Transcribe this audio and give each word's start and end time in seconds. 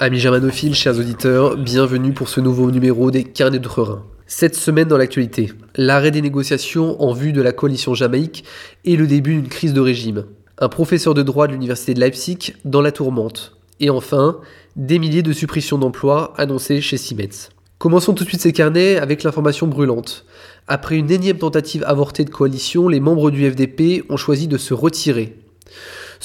Amis 0.00 0.18
germanophiles, 0.18 0.74
chers 0.74 0.98
auditeurs, 0.98 1.56
bienvenue 1.56 2.12
pour 2.12 2.28
ce 2.28 2.40
nouveau 2.40 2.72
numéro 2.72 3.12
des 3.12 3.22
Carnets 3.22 3.60
d'Outre-Rhin. 3.60 4.02
Cette 4.26 4.56
semaine 4.56 4.88
dans 4.88 4.98
l'actualité, 4.98 5.52
l'arrêt 5.76 6.10
des 6.10 6.20
négociations 6.20 7.00
en 7.00 7.12
vue 7.12 7.32
de 7.32 7.40
la 7.40 7.52
coalition 7.52 7.94
jamaïque 7.94 8.42
et 8.84 8.96
le 8.96 9.06
début 9.06 9.34
d'une 9.34 9.48
crise 9.48 9.72
de 9.72 9.80
régime. 9.80 10.24
Un 10.58 10.68
professeur 10.68 11.14
de 11.14 11.22
droit 11.22 11.46
de 11.46 11.52
l'université 11.52 11.94
de 11.94 12.00
Leipzig 12.00 12.54
dans 12.64 12.80
la 12.80 12.90
tourmente. 12.90 13.56
Et 13.78 13.88
enfin, 13.88 14.40
des 14.74 14.98
milliers 14.98 15.22
de 15.22 15.32
suppressions 15.32 15.78
d'emplois 15.78 16.34
annoncées 16.38 16.80
chez 16.80 16.96
Siemens. 16.96 17.50
Commençons 17.78 18.14
tout 18.14 18.24
de 18.24 18.28
suite 18.28 18.40
ces 18.40 18.52
carnets 18.52 18.96
avec 18.96 19.22
l'information 19.22 19.68
brûlante. 19.68 20.26
Après 20.66 20.96
une 20.96 21.12
énième 21.12 21.38
tentative 21.38 21.84
avortée 21.86 22.24
de 22.24 22.30
coalition, 22.30 22.88
les 22.88 22.98
membres 22.98 23.30
du 23.30 23.48
FDP 23.48 24.02
ont 24.08 24.16
choisi 24.16 24.48
de 24.48 24.58
se 24.58 24.74
retirer. 24.74 25.38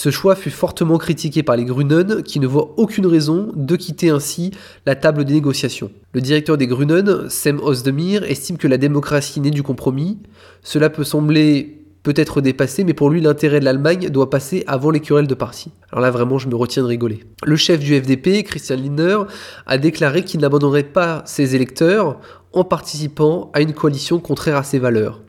Ce 0.02 0.12
choix 0.12 0.36
fut 0.36 0.50
fortement 0.50 0.98
critiqué 0.98 1.44
par 1.44 1.58
les 1.58 1.66
Grunen 1.66 2.24
qui 2.24 2.40
ne 2.40 2.48
voient 2.48 2.74
aucune 2.78 3.06
raison 3.06 3.52
de 3.54 3.76
quitter 3.76 4.12
ainsi 4.12 4.52
la 4.86 4.96
table 4.96 5.26
des 5.26 5.34
négociations. 5.34 5.92
Le 6.14 6.22
directeur 6.22 6.58
des 6.58 6.68
Grunen, 6.68 7.30
Sem 7.30 7.60
Ozdemir, 7.60 8.24
estime 8.24 8.56
que 8.56 8.70
la 8.70 8.78
démocratie 8.78 9.42
naît 9.42 9.52
du 9.52 9.62
compromis. 9.62 10.18
Cela 10.64 10.90
peut 10.90 11.04
sembler 11.04 11.84
peut-être 12.02 12.40
dépassé, 12.40 12.86
mais 12.86 12.94
pour 12.94 13.10
lui 13.10 13.20
l'intérêt 13.20 13.60
de 13.60 13.66
l'Allemagne 13.66 14.08
doit 14.08 14.30
passer 14.30 14.64
avant 14.68 14.90
les 14.90 15.02
querelles 15.02 15.28
de 15.28 15.36
parti. 15.36 15.70
Alors 15.92 16.02
là 16.02 16.12
vraiment 16.12 16.38
je 16.38 16.48
me 16.48 16.56
retiens 16.56 16.84
de 16.84 16.88
rigoler. 16.88 17.26
Le 17.44 17.58
chef 17.58 17.82
du 17.82 18.00
FDP, 18.00 18.44
Christian 18.44 18.78
Lindner, 18.78 19.18
a 19.66 19.78
déclaré 19.78 20.24
qu'il 20.24 20.40
n'abandonnerait 20.40 20.84
pas 20.84 21.24
ses 21.26 21.58
électeurs 21.58 22.22
en 22.54 22.64
participant 22.64 23.52
à 23.54 23.60
une 23.60 23.74
coalition 23.74 24.22
contraire 24.22 24.56
à 24.56 24.64
ses 24.64 24.80
valeurs. 24.80 25.20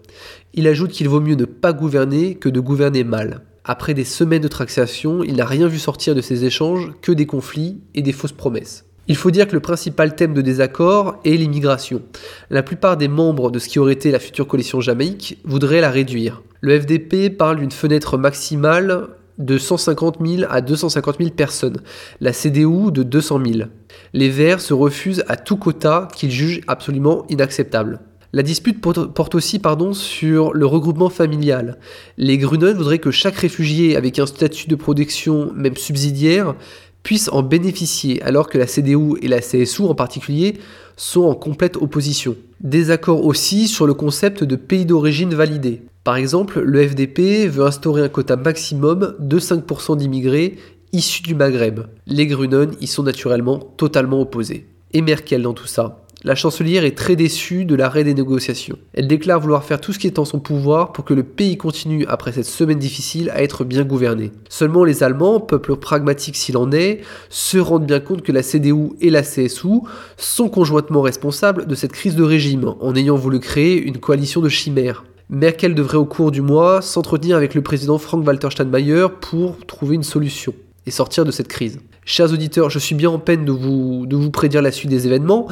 Il 0.55 0.69
ajoute 0.69 0.93
qu'il 0.93 1.09
vaut 1.09 1.21
mieux 1.21 1.35
ne 1.35 1.45
pas 1.45 1.73
gouverner 1.73 2.37
que 2.37 2.49
de 2.49 2.61
gouverner 2.61 3.03
mal. 3.03 3.43
Après 3.65 3.93
des 3.93 4.05
semaines 4.05 4.43
de 4.43 4.49
traxation, 4.49 5.23
il 5.23 5.37
n'a 5.37 5.45
rien 5.45 5.69
vu 5.69 5.79
sortir 5.79 6.15
de 6.15 6.23
ces 6.23 6.45
échanges 6.45 6.93
que 7.03 7.13
des 7.13 7.27
conflits 7.27 7.79
et 7.95 8.03
des 8.03 8.13
fausses 8.13 8.33
promesses. 8.33 8.87
Il 9.07 9.17
faut 9.17 9.31
dire 9.31 9.49
que 9.49 9.55
le 9.55 9.61
principal 9.61 10.15
thème 10.15 10.35
de 10.35 10.41
désaccord 10.41 11.19
est 11.25 11.37
l'immigration. 11.37 12.01
La 12.49 12.63
plupart 12.63 12.97
des 12.97 13.09
membres 13.09 13.51
de 13.51 13.59
ce 13.59 13.69
qui 13.69 13.79
aurait 13.79 13.93
été 13.93 14.11
la 14.11 14.19
future 14.19 14.47
coalition 14.47 14.81
jamaïque 14.81 15.39
voudraient 15.45 15.81
la 15.81 15.91
réduire. 15.91 16.43
Le 16.61 16.81
FDP 16.81 17.29
parle 17.29 17.59
d'une 17.59 17.73
fenêtre 17.73 18.17
maximale 18.17 19.09
de 19.39 19.59
150 19.59 20.19
000 20.25 20.43
à 20.51 20.61
250 20.61 21.19
000 21.19 21.31
personnes, 21.31 21.81
la 22.21 22.33
CDU 22.33 22.93
de 22.93 23.03
200 23.03 23.41
000. 23.45 23.69
Les 24.13 24.29
Verts 24.29 24.61
se 24.61 24.75
refusent 24.75 25.25
à 25.29 25.37
tout 25.37 25.57
quota 25.57 26.09
qu'ils 26.15 26.31
jugent 26.31 26.61
absolument 26.67 27.25
inacceptable. 27.31 28.01
La 28.33 28.43
dispute 28.43 28.81
porte 28.81 29.35
aussi 29.35 29.61
sur 29.93 30.53
le 30.53 30.67
regroupement 30.67 31.11
familial. 31.11 31.79
Les 32.17 32.39
Grunen 32.39 32.77
voudraient 32.77 33.01
que 33.01 33.11
chaque 33.11 33.37
réfugié 33.37 33.97
avec 33.97 34.21
un 34.21 34.27
statut 34.27 34.69
de 34.69 34.77
protection, 34.77 35.53
même 35.57 35.77
subsidiaire, 35.77 36.55
puisse 37.03 37.29
en 37.33 37.43
bénéficier, 37.43 38.23
alors 38.23 38.49
que 38.49 38.59
la 38.59 38.67
CDU 38.67 39.19
et 39.23 39.29
la 39.29 39.41
CSU 39.41 39.83
en 39.83 39.95
particulier 39.95 40.59
sont 40.97 41.23
en 41.23 41.35
complète 41.35 41.77
opposition. 41.77 42.37
Désaccord 42.61 43.25
aussi 43.25 43.67
sur 43.67 43.87
le 43.87 43.95
concept 43.95 44.45
de 44.45 44.55
pays 44.55 44.85
d'origine 44.85 45.35
validé. 45.35 45.83
Par 46.05 46.17
exemple, 46.17 46.61
le 46.61 46.87
FDP 46.87 47.49
veut 47.49 47.65
instaurer 47.65 48.03
un 48.03 48.09
quota 48.09 48.37
maximum 48.37 49.17
de 49.19 49.41
5% 49.41 49.97
d'immigrés 49.97 50.57
issus 50.93 51.23
du 51.23 51.35
Maghreb. 51.35 51.81
Les 52.07 52.27
Grunen 52.27 52.73
y 52.81 52.87
sont 52.87 53.03
naturellement 53.03 53.59
totalement 53.59 54.21
opposés. 54.21 54.67
Et 54.93 55.03
Merkel 55.03 55.43
dans 55.43 55.55
tout 55.55 55.67
ça? 55.67 56.05
La 56.23 56.35
chancelière 56.35 56.85
est 56.85 56.97
très 56.97 57.17
déçue 57.17 57.65
de 57.65 57.75
l'arrêt 57.75 58.05
des 58.05 58.13
négociations. 58.13 58.77
Elle 58.93 59.09
déclare 59.09 59.41
vouloir 59.41 59.65
faire 59.65 59.81
tout 59.81 59.93
ce 59.93 59.99
qui 59.99 60.07
est 60.07 60.19
en 60.19 60.27
son 60.27 60.39
pouvoir 60.39 60.93
pour 60.93 61.05
que 61.05 61.15
le 61.15 61.23
pays 61.23 61.57
continue, 61.57 62.05
après 62.09 62.33
cette 62.33 62.45
semaine 62.45 62.79
difficile, 62.79 63.31
à 63.31 63.43
être 63.43 63.65
bien 63.65 63.85
gouverné. 63.85 64.31
Seulement 64.51 64.85
les 64.85 65.03
Allemands, 65.03 65.41
peuple 65.41 65.77
pragmatique 65.77 66.37
s'il 66.37 66.59
en 66.59 66.73
est, 66.73 67.01
se 67.31 67.57
rendent 67.57 67.87
bien 67.87 68.01
compte 68.01 68.23
que 68.23 68.33
la 68.33 68.43
CDU 68.43 68.91
et 69.01 69.09
la 69.09 69.23
CSU 69.23 69.81
sont 70.19 70.49
conjointement 70.51 71.01
responsables 71.01 71.67
de 71.67 71.75
cette 71.75 71.93
crise 71.93 72.17
de 72.17 72.23
régime, 72.23 72.75
en 72.81 72.95
ayant 72.95 73.17
voulu 73.17 73.41
créer 73.41 73.81
une 73.81 73.99
coalition 73.99 74.43
de 74.43 74.49
chimères. 74.51 75.05
Merkel 75.31 75.75
devrait 75.75 75.97
au 75.97 76.05
cours 76.05 76.33
du 76.33 76.43
mois 76.43 76.83
s'entretenir 76.83 77.37
avec 77.37 77.55
le 77.55 77.63
président 77.63 77.99
Frank-Walter 77.99 78.51
Steinmeier 78.51 79.07
pour 79.21 79.65
trouver 79.65 79.95
une 79.95 80.03
solution 80.03 80.53
et 80.87 80.91
sortir 80.91 81.25
de 81.25 81.31
cette 81.31 81.49
crise. 81.49 81.79
Chers 82.05 82.33
auditeurs, 82.33 82.69
je 82.69 82.79
suis 82.79 82.95
bien 82.95 83.11
en 83.11 83.19
peine 83.19 83.45
de 83.45 83.53
vous, 83.53 84.07
de 84.07 84.17
vous 84.17 84.31
prédire 84.31 84.61
la 84.61 84.73
suite 84.73 84.91
des 84.91 85.07
événements. 85.07 85.47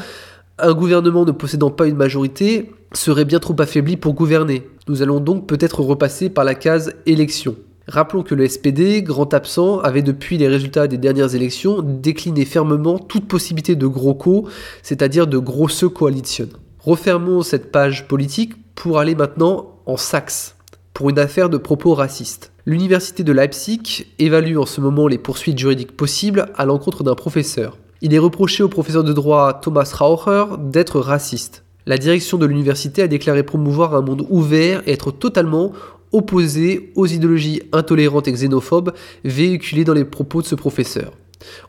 Un 0.60 0.74
gouvernement 0.74 1.24
ne 1.24 1.30
possédant 1.30 1.70
pas 1.70 1.86
une 1.86 1.94
majorité 1.94 2.72
serait 2.92 3.24
bien 3.24 3.38
trop 3.38 3.54
affaibli 3.60 3.96
pour 3.96 4.14
gouverner. 4.14 4.66
Nous 4.88 5.02
allons 5.02 5.20
donc 5.20 5.46
peut-être 5.46 5.82
repasser 5.82 6.30
par 6.30 6.44
la 6.44 6.56
case 6.56 6.94
élection. 7.06 7.54
Rappelons 7.86 8.24
que 8.24 8.34
le 8.34 8.48
SPD, 8.48 9.02
grand 9.02 9.32
absent, 9.34 9.78
avait 9.78 10.02
depuis 10.02 10.36
les 10.36 10.48
résultats 10.48 10.88
des 10.88 10.98
dernières 10.98 11.36
élections 11.36 11.80
décliné 11.80 12.44
fermement 12.44 12.98
toute 12.98 13.28
possibilité 13.28 13.76
de 13.76 13.86
gros 13.86 14.14
co, 14.14 14.48
c'est-à-dire 14.82 15.28
de 15.28 15.38
grosse 15.38 15.84
coalition. 15.94 16.48
Refermons 16.80 17.42
cette 17.42 17.70
page 17.70 18.08
politique 18.08 18.54
pour 18.74 18.98
aller 18.98 19.14
maintenant 19.14 19.76
en 19.86 19.96
Saxe, 19.96 20.56
pour 20.92 21.08
une 21.08 21.20
affaire 21.20 21.50
de 21.50 21.56
propos 21.56 21.94
racistes. 21.94 22.50
L'université 22.66 23.22
de 23.22 23.32
Leipzig 23.32 24.06
évalue 24.18 24.56
en 24.56 24.66
ce 24.66 24.80
moment 24.80 25.06
les 25.06 25.18
poursuites 25.18 25.58
juridiques 25.58 25.96
possibles 25.96 26.46
à 26.56 26.64
l'encontre 26.64 27.04
d'un 27.04 27.14
professeur. 27.14 27.78
Il 28.00 28.14
est 28.14 28.18
reproché 28.18 28.62
au 28.62 28.68
professeur 28.68 29.02
de 29.02 29.12
droit 29.12 29.54
Thomas 29.54 29.90
Raucher 29.92 30.44
d'être 30.60 31.00
raciste. 31.00 31.64
La 31.84 31.98
direction 31.98 32.38
de 32.38 32.46
l'université 32.46 33.02
a 33.02 33.08
déclaré 33.08 33.42
promouvoir 33.42 33.96
un 33.96 34.02
monde 34.02 34.24
ouvert 34.30 34.82
et 34.86 34.92
être 34.92 35.10
totalement 35.10 35.72
opposé 36.12 36.92
aux 36.94 37.06
idéologies 37.06 37.62
intolérantes 37.72 38.28
et 38.28 38.32
xénophobes 38.32 38.92
véhiculées 39.24 39.82
dans 39.82 39.94
les 39.94 40.04
propos 40.04 40.42
de 40.42 40.46
ce 40.46 40.54
professeur. 40.54 41.12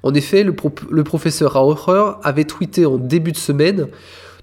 En 0.04 0.14
effet, 0.14 0.44
le, 0.44 1.04
professeur 1.04 1.54
Raucher 1.54 2.12
avait 2.22 2.46
tweeté 2.46 2.86
en 2.86 2.98
début 2.98 3.32
de 3.32 3.38
semaine 3.38 3.88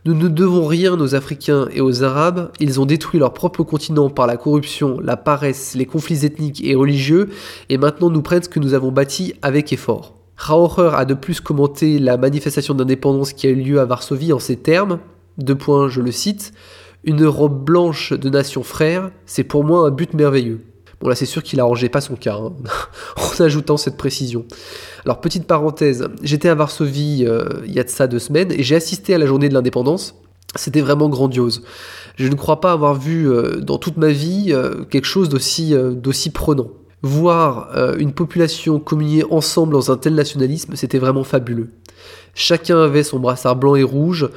Nous 0.05 0.15
ne 0.15 0.27
devons 0.27 0.67
rien 0.67 0.99
aux 0.99 1.15
Africains 1.15 1.69
et 1.73 1.81
aux 1.81 2.03
Arabes, 2.03 2.51
ils 2.59 2.81
ont 2.81 2.87
détruit 2.87 3.21
leur 3.21 3.33
propre 3.33 3.63
continent 3.63 4.11
par 4.11 4.27
la 4.27 4.37
corruption, 4.37 4.99
la 4.99 5.17
paresse, 5.17 5.75
les 5.77 5.87
conflits 5.87 6.27
ethniques 6.27 6.65
et 6.65 6.75
religieux, 6.75 7.29
et 7.69 7.79
maintenant 7.79 8.11
nous 8.11 8.23
prennent 8.23 8.43
ce 8.43 8.49
que 8.49 8.61
nous 8.61 8.75
avons 8.75 8.91
bâti 8.91 9.35
avec 9.43 9.73
effort. 9.73 10.17
Raucher 10.37 10.91
a 10.95 11.05
de 11.05 11.15
plus 11.15 11.41
commenté 11.41 11.99
la 11.99 12.17
manifestation 12.17 12.75
d'indépendance 12.75 13.33
qui 13.33 13.47
a 13.47 13.51
eu 13.51 13.57
lieu 13.57 13.81
à 13.81 13.85
Varsovie 13.85 14.33
en 14.33 14.39
ces 14.39 14.57
termes. 14.57 14.99
Deux 15.39 15.55
points, 15.55 15.89
je 15.89 16.01
le 16.01 16.13
cite. 16.13 16.53
Une 17.05 17.25
robe 17.25 17.65
blanche 17.65 18.13
de 18.13 18.29
nation 18.29 18.63
frère, 18.63 19.11
c'est 19.27 19.45
pour 19.45 19.65
moi 19.65 19.87
un 19.87 19.91
but 19.91 20.13
merveilleux. 20.15 20.61
Bon 21.01 21.09
là 21.09 21.15
c'est 21.15 21.27
sûr 21.27 21.43
qu'il 21.43 21.61
arrangeait 21.61 21.91
pas 21.91 22.01
son 22.01 22.17
cas, 22.17 22.37
hein, 22.37 22.55
en 23.17 23.45
ajoutant 23.45 23.77
cette 23.77 23.97
précision. 23.97 24.47
Alors 25.05 25.21
petite 25.21 25.47
parenthèse, 25.47 26.09
j'étais 26.23 26.49
à 26.49 26.55
Varsovie 26.55 27.25
euh, 27.27 27.61
il 27.67 27.73
y 27.73 27.79
a 27.79 27.85
de 27.85 27.89
ça 27.91 28.07
deux 28.07 28.19
semaines 28.19 28.51
et 28.51 28.63
j'ai 28.63 28.77
assisté 28.77 29.15
à 29.15 29.19
la 29.19 29.27
journée 29.27 29.49
de 29.49 29.55
l'indépendance. 29.55 30.15
C'était 30.55 30.81
vraiment 30.81 31.11
grandiose. 31.11 31.63
Je 32.17 32.29
ne 32.29 32.35
crois 32.35 32.61
pas 32.61 32.73
avoir 32.73 32.95
vu 32.95 33.31
euh, 33.31 33.61
dans 33.61 33.77
toute 33.77 33.99
ma 33.99 34.09
vie 34.09 34.47
euh, 34.51 34.85
quelque 34.85 35.05
chose 35.05 35.29
d'aussi 35.29 36.31
prenant. 36.31 36.69
Voir 37.03 37.71
euh, 37.77 37.97
une 37.99 38.13
population 38.13 38.79
communier 38.81 39.25
ensemble 39.31 39.73
dans 39.73 39.91
un 39.93 39.97
tel 39.97 40.15
nationalisme, 40.15 40.75
c'était 40.77 40.99
vraiment 40.99 41.25
fabuleux. 41.25 41.71
Chacun 42.35 42.79
avait 42.79 43.03
son 43.03 43.19
brassard 43.19 43.57
blanc 43.57 43.77
et 43.77 43.83
rouge, 43.83 44.29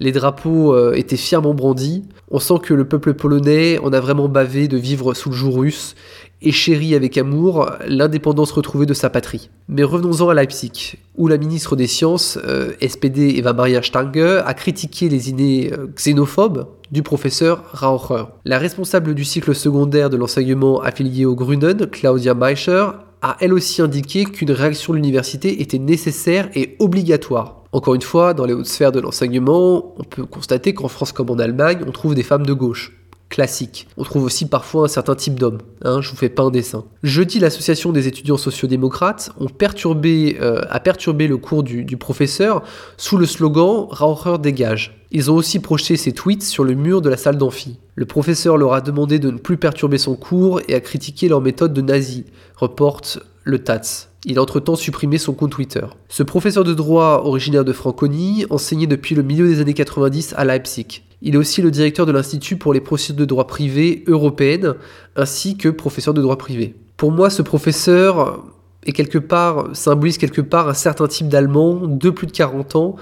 les 0.00 0.12
drapeaux 0.12 0.74
euh, 0.74 0.94
étaient 0.94 1.16
fièrement 1.16 1.54
brandis. 1.54 2.04
On 2.30 2.38
sent 2.38 2.58
que 2.62 2.74
le 2.74 2.86
peuple 2.86 3.14
polonais 3.14 3.78
en 3.78 3.92
a 3.92 4.00
vraiment 4.00 4.28
bavé 4.28 4.68
de 4.68 4.76
vivre 4.76 5.14
sous 5.14 5.30
le 5.30 5.36
joug 5.36 5.52
russe 5.52 5.94
et 6.42 6.52
chérit 6.52 6.94
avec 6.94 7.16
amour 7.16 7.70
l'indépendance 7.86 8.52
retrouvée 8.52 8.84
de 8.84 8.94
sa 8.94 9.08
patrie. 9.08 9.48
Mais 9.68 9.84
revenons-en 9.84 10.28
à 10.28 10.34
Leipzig, 10.34 10.96
où 11.16 11.28
la 11.28 11.38
ministre 11.38 11.76
des 11.76 11.86
Sciences, 11.86 12.38
euh, 12.44 12.72
SPD 12.86 13.38
Eva 13.38 13.52
Maria 13.52 13.82
Stange, 13.82 14.42
a 14.44 14.54
critiqué 14.54 15.08
les 15.08 15.30
idées 15.30 15.72
xénophobes 15.96 16.66
du 16.92 17.02
professeur 17.02 17.64
Raucher. 17.72 18.24
La 18.44 18.58
responsable 18.58 19.14
du 19.14 19.24
cycle 19.24 19.54
secondaire 19.54 20.10
de 20.10 20.16
l'enseignement 20.16 20.80
affilié 20.80 21.24
au 21.24 21.34
Grunen, 21.34 21.86
Claudia 21.86 22.34
Meischer, 22.34 22.88
a 23.22 23.36
elle 23.40 23.52
aussi 23.52 23.82
indiqué 23.82 24.24
qu'une 24.24 24.52
réaction 24.52 24.92
de 24.92 24.98
l'université 24.98 25.62
était 25.62 25.78
nécessaire 25.78 26.48
et 26.54 26.76
obligatoire. 26.78 27.64
Encore 27.76 27.94
une 27.94 28.00
fois, 28.00 28.32
dans 28.32 28.46
les 28.46 28.54
hautes 28.54 28.64
sphères 28.64 28.90
de 28.90 29.00
l'enseignement, 29.00 29.92
on 29.98 30.02
peut 30.02 30.24
constater 30.24 30.72
qu'en 30.72 30.88
France 30.88 31.12
comme 31.12 31.28
en 31.28 31.38
Allemagne, 31.38 31.80
on 31.86 31.90
trouve 31.90 32.14
des 32.14 32.22
femmes 32.22 32.46
de 32.46 32.54
gauche 32.54 32.96
classique. 33.28 33.86
On 33.98 34.02
trouve 34.02 34.24
aussi 34.24 34.48
parfois 34.48 34.84
un 34.84 34.88
certain 34.88 35.14
type 35.14 35.38
d'homme. 35.38 35.58
Hein, 35.82 36.00
je 36.00 36.08
vous 36.08 36.16
fais 36.16 36.30
pas 36.30 36.44
un 36.44 36.50
dessin. 36.50 36.86
Jeudi, 37.02 37.38
l'association 37.38 37.92
des 37.92 38.08
étudiants 38.08 38.38
sociodémocrates 38.38 39.30
ont 39.38 39.48
perturbé, 39.48 40.38
euh, 40.40 40.62
a 40.70 40.80
perturbé 40.80 41.28
le 41.28 41.36
cours 41.36 41.62
du, 41.62 41.84
professeur 41.98 42.62
sous 42.96 43.18
le 43.18 43.26
slogan 43.26 43.88
Raucher 43.90 44.38
dégage. 44.38 44.98
Ils 45.10 45.30
ont 45.30 45.34
aussi 45.34 45.58
projeté 45.58 45.98
ces 45.98 46.12
tweets 46.12 46.44
sur 46.44 46.64
le 46.64 46.72
mur 46.72 47.02
de 47.02 47.10
la 47.10 47.18
salle 47.18 47.36
d'amphi. 47.36 47.78
Le 47.94 48.06
professeur 48.06 48.56
leur 48.56 48.72
a 48.72 48.80
demandé 48.80 49.18
de 49.18 49.30
ne 49.30 49.36
plus 49.36 49.58
perturber 49.58 49.98
son 49.98 50.16
cours 50.16 50.62
et 50.66 50.74
a 50.74 50.80
critiqué 50.80 51.28
leur 51.28 51.42
méthode 51.42 51.74
de 51.74 51.82
nazi, 51.82 52.24
reporte 52.56 53.18
le 53.44 53.58
TATS. 53.58 54.08
Il 54.28 54.38
a 54.38 54.42
entre-temps 54.42 54.74
supprimé 54.74 55.18
son 55.18 55.34
compte 55.34 55.52
Twitter. 55.52 55.86
Ce 56.08 56.24
professeur 56.24 56.64
de 56.64 56.74
droit 56.74 57.22
originaire 57.24 57.64
de 57.64 57.72
Franconie 57.72 58.44
enseignait 58.50 58.88
depuis 58.88 59.14
le 59.14 59.22
milieu 59.22 59.46
des 59.46 59.60
années 59.60 59.72
90 59.72 60.34
à 60.36 60.44
Leipzig. 60.44 61.04
Il 61.22 61.36
est 61.36 61.38
aussi 61.38 61.62
le 61.62 61.70
directeur 61.70 62.06
de 62.06 62.12
l'Institut 62.12 62.56
pour 62.56 62.74
les 62.74 62.80
procédures 62.80 63.20
de 63.20 63.24
droit 63.24 63.46
privé 63.46 64.02
européenne, 64.08 64.74
ainsi 65.14 65.56
que 65.56 65.68
professeur 65.68 66.12
de 66.12 66.20
droit 66.20 66.36
privé. 66.38 66.74
Pour 66.96 67.12
moi, 67.12 67.30
ce 67.30 67.40
professeur 67.40 68.42
est 68.84 68.90
quelque 68.90 69.18
part, 69.18 69.68
symbolise 69.76 70.18
quelque 70.18 70.40
part 70.40 70.68
un 70.68 70.74
certain 70.74 71.06
type 71.06 71.28
d'Allemand 71.28 71.86
de 71.86 72.10
plus 72.10 72.26
de 72.26 72.32
40 72.32 72.74
ans 72.74 72.96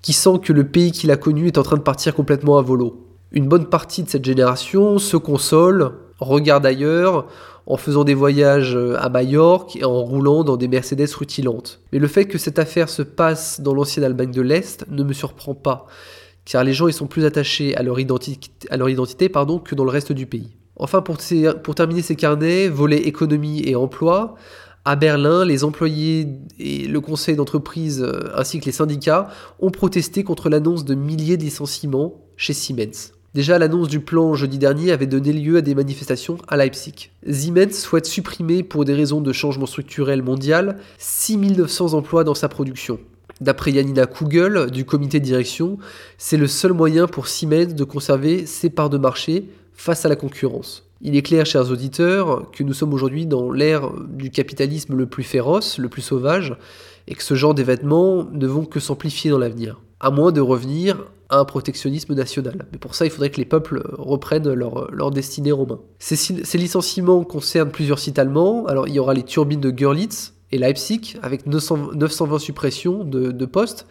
qui 0.00 0.14
sent 0.14 0.40
que 0.42 0.54
le 0.54 0.66
pays 0.66 0.90
qu'il 0.90 1.10
a 1.10 1.18
connu 1.18 1.48
est 1.48 1.58
en 1.58 1.62
train 1.64 1.76
de 1.76 1.82
partir 1.82 2.14
complètement 2.14 2.56
à 2.56 2.62
volo. 2.62 3.06
Une 3.30 3.46
bonne 3.46 3.66
partie 3.66 4.04
de 4.04 4.08
cette 4.08 4.24
génération 4.24 4.98
se 4.98 5.18
console, 5.18 5.92
regarde 6.18 6.64
ailleurs, 6.64 7.26
en 7.66 7.76
faisant 7.76 8.04
des 8.04 8.14
voyages 8.14 8.74
euh, 8.74 8.96
à 8.98 9.08
Majorque 9.08 9.76
et 9.76 9.84
en 9.84 10.02
roulant 10.02 10.44
dans 10.44 10.56
des 10.56 10.68
Mercedes 10.68 11.10
rutilantes. 11.16 11.80
Mais 11.92 11.98
le 11.98 12.08
fait 12.08 12.26
que 12.26 12.38
cette 12.38 12.58
affaire 12.58 12.88
se 12.88 13.02
passe 13.02 13.60
dans 13.60 13.74
l'ancienne 13.74 14.04
Allemagne 14.04 14.32
de 14.32 14.42
l'Est 14.42 14.84
ne 14.90 15.02
me 15.02 15.12
surprend 15.12 15.54
pas, 15.54 15.86
car 16.44 16.64
les 16.64 16.72
gens 16.72 16.88
y 16.88 16.92
sont 16.92 17.06
plus 17.06 17.24
attachés 17.24 17.76
à 17.76 17.82
leur, 17.82 18.00
identité, 18.00 19.28
pardon, 19.28 19.58
que 19.58 19.74
dans 19.74 19.84
le 19.84 19.90
reste 19.90 20.12
du 20.12 20.26
pays. 20.26 20.56
Enfin, 20.76 21.02
pour, 21.02 21.18
pour 21.62 21.74
terminer 21.74 22.02
ces 22.02 22.16
carnets, 22.16 22.68
volet 22.68 22.98
économie 22.98 23.62
et 23.64 23.76
emploi, 23.76 24.34
à 24.84 24.96
Berlin, 24.96 25.44
les 25.44 25.62
employés 25.62 26.26
et 26.58 26.88
le 26.88 27.00
conseil 27.00 27.36
d'entreprise 27.36 28.02
euh, 28.02 28.32
ainsi 28.34 28.58
que 28.58 28.64
les 28.64 28.72
syndicats 28.72 29.28
ont 29.60 29.70
protesté 29.70 30.24
contre 30.24 30.48
l'annonce 30.48 30.84
de 30.84 30.96
milliers 30.96 31.36
de 31.36 31.44
licenciements 31.44 32.20
chez 32.36 32.52
Siemens. 32.52 33.12
Déjà, 33.34 33.58
l'annonce 33.58 33.88
du 33.88 34.00
plan 34.00 34.34
jeudi 34.34 34.58
dernier 34.58 34.92
avait 34.92 35.06
donné 35.06 35.32
lieu 35.32 35.56
à 35.56 35.62
des 35.62 35.74
manifestations 35.74 36.36
à 36.48 36.58
Leipzig. 36.58 37.10
Siemens 37.26 37.72
souhaite 37.72 38.04
supprimer, 38.04 38.62
pour 38.62 38.84
des 38.84 38.92
raisons 38.92 39.22
de 39.22 39.32
changement 39.32 39.64
structurel 39.64 40.22
mondial, 40.22 40.76
6900 40.98 41.94
emplois 41.94 42.24
dans 42.24 42.34
sa 42.34 42.50
production. 42.50 42.98
D'après 43.40 43.72
Yanina 43.72 44.06
Kugel, 44.06 44.70
du 44.70 44.84
comité 44.84 45.18
de 45.18 45.24
direction, 45.24 45.78
c'est 46.18 46.36
le 46.36 46.46
seul 46.46 46.74
moyen 46.74 47.06
pour 47.06 47.26
Siemens 47.26 47.74
de 47.74 47.84
conserver 47.84 48.44
ses 48.44 48.68
parts 48.68 48.90
de 48.90 48.98
marché 48.98 49.48
face 49.72 50.04
à 50.04 50.10
la 50.10 50.16
concurrence. 50.16 50.86
Il 51.00 51.16
est 51.16 51.22
clair, 51.22 51.46
chers 51.46 51.70
auditeurs, 51.70 52.50
que 52.52 52.62
nous 52.62 52.74
sommes 52.74 52.92
aujourd'hui 52.92 53.24
dans 53.24 53.50
l'ère 53.50 53.90
du 54.10 54.30
capitalisme 54.30 54.94
le 54.94 55.06
plus 55.06 55.24
féroce, 55.24 55.78
le 55.78 55.88
plus 55.88 56.02
sauvage, 56.02 56.54
et 57.08 57.14
que 57.14 57.22
ce 57.22 57.34
genre 57.34 57.54
d'événements 57.54 58.28
ne 58.30 58.46
vont 58.46 58.66
que 58.66 58.78
s'amplifier 58.78 59.30
dans 59.30 59.38
l'avenir, 59.38 59.80
à 60.00 60.10
moins 60.10 60.32
de 60.32 60.40
revenir 60.42 60.98
un 61.32 61.44
protectionnisme 61.44 62.14
national. 62.14 62.66
Mais 62.72 62.78
pour 62.78 62.94
ça, 62.94 63.04
il 63.04 63.10
faudrait 63.10 63.30
que 63.30 63.38
les 63.38 63.44
peuples 63.44 63.82
reprennent 63.92 64.52
leur, 64.52 65.10
destinée 65.10 65.52
romain. 65.52 65.80
Ces, 65.98 66.58
licenciements 66.58 67.24
concernent 67.24 67.70
plusieurs 67.70 67.98
sites 67.98 68.18
allemands. 68.18 68.66
Alors, 68.66 68.88
il 68.88 68.94
y 68.94 68.98
aura 68.98 69.14
les 69.14 69.22
turbines 69.22 69.60
de 69.60 69.70
Görlitz 69.70 70.31
et 70.52 70.58
Leipzig, 70.58 71.16
avec 71.22 71.46
920 71.46 72.38
suppressions 72.38 73.04
de, 73.04 73.46
postes, 73.46 73.86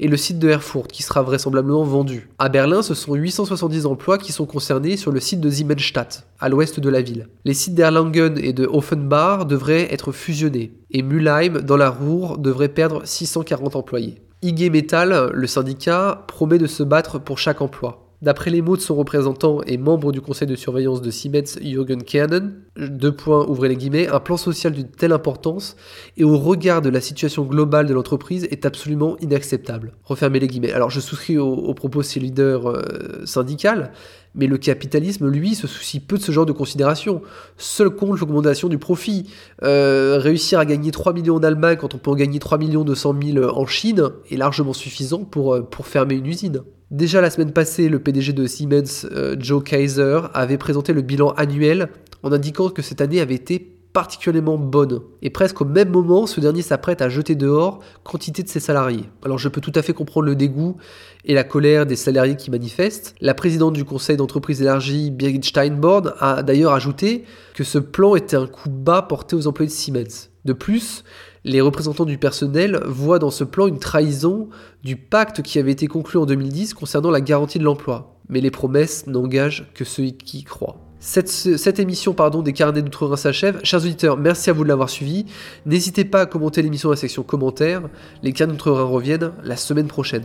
et 0.00 0.08
le 0.08 0.16
site 0.16 0.38
de 0.38 0.48
Erfurt, 0.48 0.88
qui 0.90 1.02
sera 1.02 1.22
vraisemblablement 1.22 1.84
vendu. 1.84 2.28
À 2.38 2.48
Berlin, 2.48 2.82
ce 2.82 2.94
sont 2.94 3.14
870 3.14 3.86
emplois 3.86 4.18
qui 4.18 4.32
sont 4.32 4.46
concernés 4.46 4.96
sur 4.96 5.12
le 5.12 5.20
site 5.20 5.40
de 5.40 5.50
Siemensstadt, 5.50 6.26
à 6.40 6.48
l'ouest 6.48 6.80
de 6.80 6.88
la 6.88 7.02
ville. 7.02 7.28
Les 7.44 7.54
sites 7.54 7.74
d'Erlangen 7.74 8.38
et 8.38 8.52
de 8.52 8.66
Offenbach 8.66 9.46
devraient 9.46 9.92
être 9.92 10.10
fusionnés, 10.10 10.72
et 10.90 11.02
Mülheim, 11.02 11.60
dans 11.60 11.76
la 11.76 11.90
Ruhr, 11.90 12.38
devrait 12.38 12.68
perdre 12.68 13.02
640 13.04 13.76
employés. 13.76 14.22
IG 14.42 14.70
Metall, 14.70 15.30
le 15.32 15.46
syndicat, 15.46 16.24
promet 16.28 16.58
de 16.58 16.66
se 16.66 16.82
battre 16.82 17.18
pour 17.18 17.38
chaque 17.38 17.60
emploi. 17.60 18.05
D'après 18.22 18.50
les 18.50 18.62
mots 18.62 18.76
de 18.76 18.80
son 18.80 18.94
représentant 18.94 19.60
et 19.66 19.76
membre 19.76 20.10
du 20.10 20.22
conseil 20.22 20.48
de 20.48 20.56
surveillance 20.56 21.02
de 21.02 21.10
Siemens, 21.10 21.58
Jürgen 21.60 22.02
Kernen, 22.02 22.54
deux 22.76 23.12
points, 23.12 23.44
ouvrez 23.46 23.68
les 23.68 23.76
guillemets, 23.76 24.08
un 24.08 24.20
plan 24.20 24.38
social 24.38 24.72
d'une 24.72 24.88
telle 24.88 25.12
importance 25.12 25.76
et 26.16 26.24
au 26.24 26.38
regard 26.38 26.80
de 26.80 26.88
la 26.88 27.02
situation 27.02 27.44
globale 27.44 27.86
de 27.86 27.92
l'entreprise 27.92 28.48
est 28.50 28.64
absolument 28.64 29.18
inacceptable. 29.20 29.92
Refermez 30.04 30.40
les 30.40 30.46
guillemets. 30.46 30.72
Alors 30.72 30.88
je 30.88 31.00
souscris 31.00 31.36
aux, 31.36 31.74
propos 31.74 32.00
de 32.00 32.06
ses 32.06 32.18
leaders 32.20 32.70
euh, 32.70 33.26
syndicales, 33.26 33.92
mais 34.34 34.46
le 34.46 34.56
capitalisme, 34.56 35.28
lui, 35.28 35.54
se 35.54 35.66
soucie 35.66 36.00
peu 36.00 36.16
de 36.16 36.22
ce 36.22 36.32
genre 36.32 36.46
de 36.46 36.52
considération. 36.52 37.20
Seul 37.58 37.90
compte 37.90 38.18
l'augmentation 38.18 38.68
du 38.68 38.78
profit. 38.78 39.30
Euh, 39.62 40.18
réussir 40.18 40.58
à 40.58 40.64
gagner 40.64 40.90
3 40.90 41.12
millions 41.12 41.36
en 41.36 41.42
Allemagne 41.42 41.76
quand 41.76 41.94
on 41.94 41.98
peut 41.98 42.10
en 42.10 42.14
gagner 42.14 42.38
3 42.38 42.56
millions 42.56 42.84
200 42.84 43.14
000 43.34 43.44
en 43.44 43.66
Chine 43.66 44.10
est 44.30 44.36
largement 44.36 44.72
suffisant 44.72 45.24
pour, 45.24 45.54
euh, 45.54 45.62
pour 45.62 45.86
fermer 45.86 46.14
une 46.14 46.26
usine. 46.26 46.62
Déjà 46.92 47.20
la 47.20 47.30
semaine 47.30 47.52
passée, 47.52 47.88
le 47.88 47.98
PDG 47.98 48.32
de 48.32 48.46
Siemens, 48.46 49.06
euh, 49.10 49.34
Joe 49.40 49.64
Kaiser, 49.64 50.20
avait 50.34 50.56
présenté 50.56 50.92
le 50.92 51.02
bilan 51.02 51.30
annuel 51.30 51.88
en 52.22 52.30
indiquant 52.30 52.70
que 52.70 52.80
cette 52.80 53.00
année 53.00 53.20
avait 53.20 53.34
été 53.34 53.58
particulièrement 53.92 54.56
bonne. 54.56 55.00
Et 55.20 55.30
presque 55.30 55.62
au 55.62 55.64
même 55.64 55.90
moment, 55.90 56.28
ce 56.28 56.38
dernier 56.38 56.62
s'apprête 56.62 57.02
à 57.02 57.08
jeter 57.08 57.34
dehors 57.34 57.80
quantité 58.04 58.44
de 58.44 58.48
ses 58.48 58.60
salariés. 58.60 59.06
Alors 59.24 59.38
je 59.38 59.48
peux 59.48 59.60
tout 59.60 59.72
à 59.74 59.82
fait 59.82 59.94
comprendre 59.94 60.26
le 60.26 60.36
dégoût 60.36 60.76
et 61.24 61.34
la 61.34 61.42
colère 61.42 61.86
des 61.86 61.96
salariés 61.96 62.36
qui 62.36 62.52
manifestent. 62.52 63.16
La 63.20 63.34
présidente 63.34 63.72
du 63.72 63.84
conseil 63.84 64.16
d'entreprise 64.16 64.62
élargie, 64.62 65.10
Birgit 65.10 65.42
Steinborn, 65.42 66.12
a 66.20 66.44
d'ailleurs 66.44 66.72
ajouté 66.72 67.24
que 67.54 67.64
ce 67.64 67.78
plan 67.78 68.14
était 68.14 68.36
un 68.36 68.46
coup 68.46 68.70
bas 68.70 69.02
porté 69.02 69.34
aux 69.34 69.48
employés 69.48 69.70
de 69.70 69.74
Siemens. 69.74 70.28
De 70.44 70.52
plus, 70.52 71.02
les 71.46 71.60
représentants 71.60 72.04
du 72.04 72.18
personnel 72.18 72.80
voient 72.86 73.20
dans 73.20 73.30
ce 73.30 73.44
plan 73.44 73.68
une 73.68 73.78
trahison 73.78 74.48
du 74.82 74.96
pacte 74.96 75.42
qui 75.42 75.60
avait 75.60 75.70
été 75.70 75.86
conclu 75.86 76.18
en 76.18 76.26
2010 76.26 76.74
concernant 76.74 77.10
la 77.10 77.20
garantie 77.20 77.60
de 77.60 77.64
l'emploi. 77.64 78.16
Mais 78.28 78.40
les 78.40 78.50
promesses 78.50 79.06
n'engagent 79.06 79.70
que 79.72 79.84
ceux 79.84 80.06
qui 80.06 80.42
croient. 80.42 80.76
Cette, 80.98 81.78
émission 81.78 82.16
des 82.42 82.52
carnets 82.52 82.82
d'outre-Rhin 82.82 83.16
s'achève. 83.16 83.60
Chers 83.62 83.84
auditeurs, 83.84 84.16
merci 84.16 84.50
à 84.50 84.52
vous 84.52 84.64
de 84.64 84.68
l'avoir 84.68 84.90
suivi. 84.90 85.24
N'hésitez 85.66 86.04
pas 86.04 86.22
à 86.22 86.26
commenter 86.26 86.62
l'émission 86.62 86.88
dans 86.88 86.94
la 86.94 87.00
section 87.00 87.22
commentaires. 87.22 87.82
Les 88.24 88.32
carnets 88.32 88.54
d'outre-Rhin 88.54 88.82
reviennent 88.82 89.30
la 89.44 89.56
semaine 89.56 89.86
prochaine. 89.86 90.24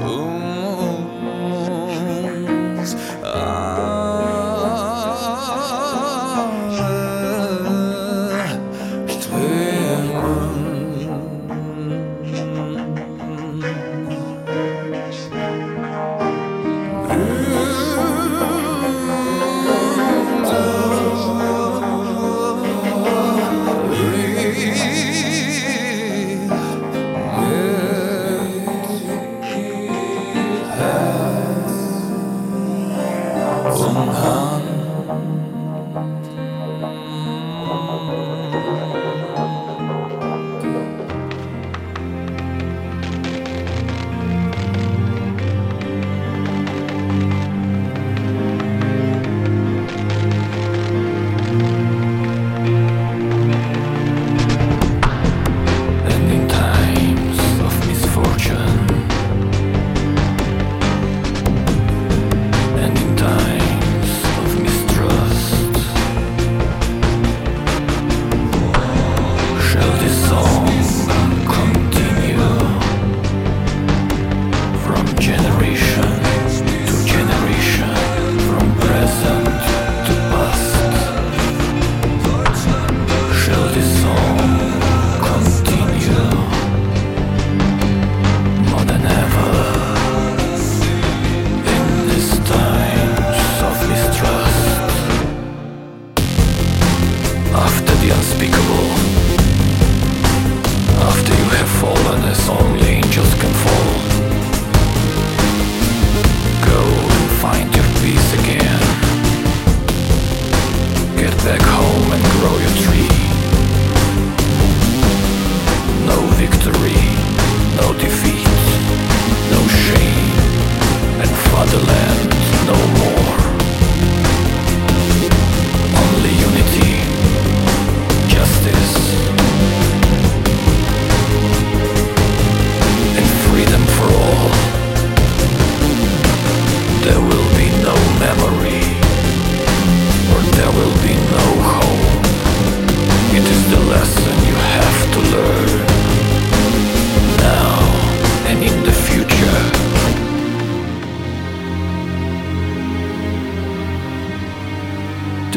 Oh. 0.00 0.27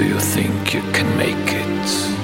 Do 0.01 0.07
you 0.07 0.19
think 0.19 0.73
you 0.73 0.81
can 0.93 1.15
make 1.15 1.53
it? 1.53 2.20